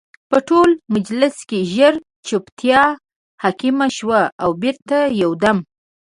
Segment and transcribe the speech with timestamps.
[0.29, 1.93] په ټول مجلس کې ژر
[2.27, 2.83] جوپتیا
[3.43, 5.57] حاکمه شوه او بېرته یو دم